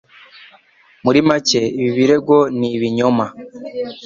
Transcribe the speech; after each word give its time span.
Muri 1.03 1.19
make, 1.27 1.61
ibi 1.77 1.89
birego 1.97 2.37
ni 2.57 2.67
ibinyoma. 2.75 3.25